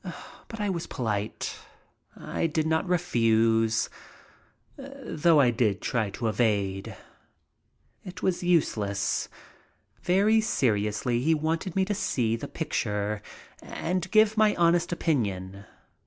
But 0.47 0.59
I 0.59 0.67
was 0.67 0.87
polite. 0.87 1.59
I 2.17 2.47
did 2.47 2.65
not 2.65 2.89
refuse, 2.89 3.87
though 4.75 5.39
I 5.39 5.51
did 5.51 5.79
try 5.79 6.09
to 6.09 6.27
evade. 6.27 6.95
It 8.03 8.23
was 8.23 8.41
useless. 8.41 9.29
Very 10.01 10.41
seriously 10.41 11.21
he 11.21 11.35
wanted 11.35 11.75
me 11.75 11.85
to 11.85 11.93
see 11.93 12.35
the 12.35 12.47
picture 12.47 13.21
and 13.61 14.09
give 14.09 14.37
my 14.37 14.55
honest 14.55 14.91
opinion. 14.91 15.65